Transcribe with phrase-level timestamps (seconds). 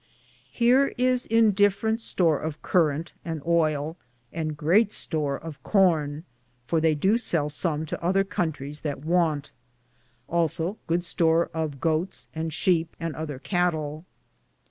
[0.49, 3.97] Hear is indiferente store of Currante and ayle,
[4.33, 6.23] and greate store of corne,
[6.65, 9.51] for theye doo sell som to other contris that wante;
[10.27, 14.03] also good store of goates and shepe and other catle.